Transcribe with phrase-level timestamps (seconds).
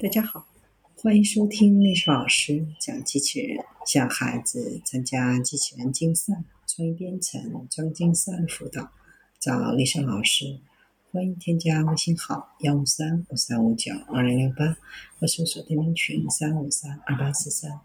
[0.00, 0.46] 大家好，
[0.94, 6.34] 欢迎收听历史老师讲机器人，向孩子参加机器人竞赛、
[6.68, 8.92] 创意编程、装竞赛的辅导，
[9.40, 10.60] 找历史老师。
[11.10, 14.76] 欢迎添加微信号幺五三五三五九二零六八，
[15.18, 17.80] 或搜索钉钉群三五三二八四三。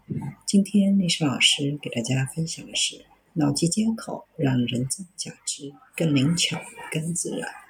[0.46, 6.60] 今天历史老师给大家分享的是脑机接口让人造假肢更灵巧、
[6.92, 7.63] 更自然。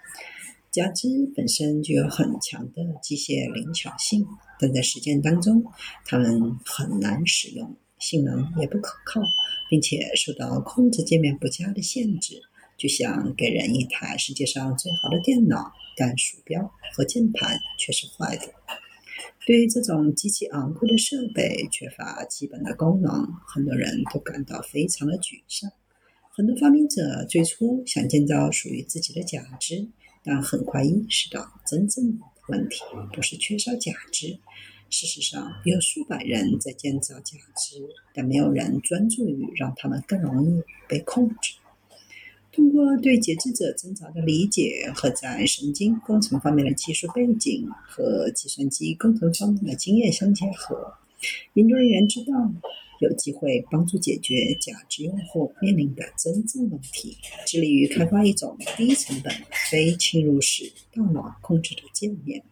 [0.75, 4.27] 假肢本身具有很强的机械灵巧性，
[4.59, 5.65] 但在实践当中，
[6.05, 9.23] 它们很难使用，性能也不可靠，
[9.71, 12.43] 并且受到控制界面不佳的限制。
[12.77, 18.53] 就像给人一台世界上最好的电脑，但鼠标和键盘却是坏的。
[19.47, 25.71] 对于这种极其昂贵的设备缺乏基本的功能，很多人都感到非常的沮丧。
[26.31, 29.87] 很多发明者最初想建造属于自己的假肢。
[30.25, 32.81] 但很快意识到，真正的问题
[33.13, 34.39] 不是缺少假肢。
[34.91, 37.83] 事实上，有数百人在建造假肢，
[38.15, 41.55] 但没有人专注于让他们更容易被控制。
[42.53, 50.95] 通过对截肢者挣扎的理解和在神经工程方面的技术背景和计算机工程方面的经验相结合，
[51.55, 52.33] 研究人员知道。
[53.01, 59.35] 有机会帮助解决假肢用户面临的真正问题，致力于开发一种低成本、
[59.69, 62.43] 非侵入式大脑控制的界面，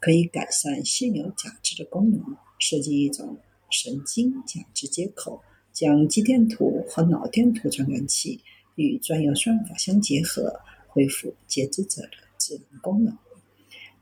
[0.00, 2.20] 可以改善现有假肢的功能。
[2.58, 3.38] 设计一种
[3.70, 5.40] 神经假肢接口，
[5.72, 8.40] 将肌电图和脑电图传感器
[8.74, 13.16] 与专有算法相结合，恢复截肢者的智能功能。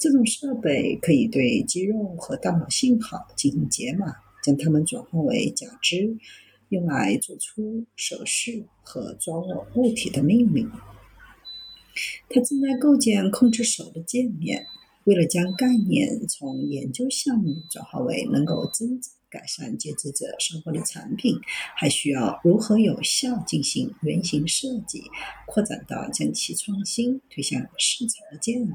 [0.03, 4.13] 这种设备可以对肌肉和大脑信号进行解码。
[4.43, 6.19] 将它们转换为假肢，
[6.71, 10.69] 用来做出手势和抓握物体的命令。
[12.29, 14.67] 他正在构建控制手的界面。
[15.05, 21.39] 为了将概念从研究项目转化为能够真正改善截肢者生活的产品，
[21.77, 25.05] 还需要如何有效进行原型设计，
[25.47, 28.71] 扩展到将其创新推向市场的建议。